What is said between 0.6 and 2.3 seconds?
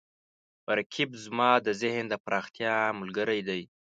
رقیب زما د ذهن د